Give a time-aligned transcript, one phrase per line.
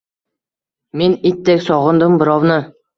[1.03, 2.63] Men itdek sogʻindim birovni